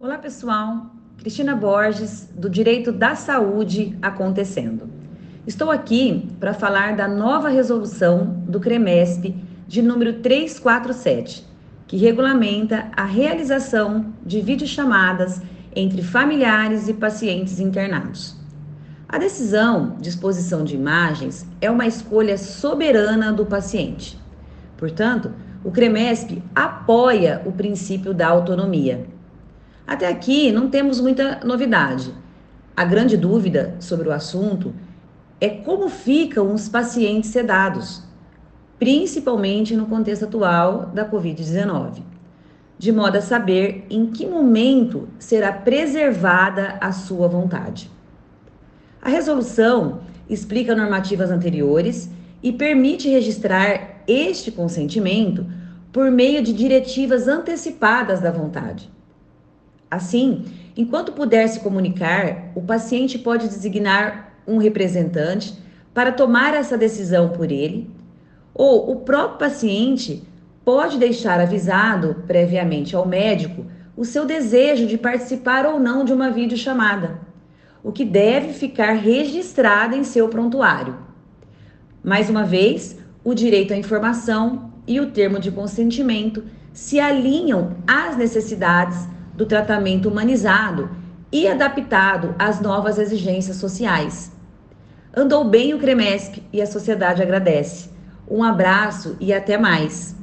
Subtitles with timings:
[0.00, 0.90] Olá, pessoal.
[1.16, 4.90] Cristina Borges, do Direito da Saúde Acontecendo.
[5.46, 9.34] Estou aqui para falar da nova resolução do CREMESP
[9.68, 11.46] de número 347,
[11.86, 15.40] que regulamenta a realização de videochamadas
[15.74, 18.36] entre familiares e pacientes internados.
[19.08, 24.18] A decisão de exposição de imagens é uma escolha soberana do paciente.
[24.76, 25.32] Portanto,
[25.62, 29.06] o CREMESP apoia o princípio da autonomia.
[29.86, 32.12] Até aqui não temos muita novidade.
[32.76, 34.74] A grande dúvida sobre o assunto
[35.40, 38.02] é como ficam os pacientes sedados,
[38.78, 42.02] principalmente no contexto atual da Covid-19,
[42.78, 47.90] de modo a saber em que momento será preservada a sua vontade.
[49.02, 52.10] A resolução explica normativas anteriores
[52.42, 55.46] e permite registrar este consentimento
[55.92, 58.93] por meio de diretivas antecipadas da vontade.
[59.94, 60.44] Assim,
[60.76, 65.56] enquanto puder se comunicar, o paciente pode designar um representante
[65.94, 67.88] para tomar essa decisão por ele,
[68.52, 70.26] ou o próprio paciente
[70.64, 73.64] pode deixar avisado previamente ao médico
[73.96, 77.20] o seu desejo de participar ou não de uma videochamada,
[77.82, 80.96] o que deve ficar registrado em seu prontuário.
[82.02, 88.16] Mais uma vez, o direito à informação e o termo de consentimento se alinham às
[88.16, 90.90] necessidades do tratamento humanizado
[91.32, 94.32] e adaptado às novas exigências sociais.
[95.16, 97.90] Andou bem o CREMESP e a sociedade agradece.
[98.28, 100.14] Um abraço e até mais.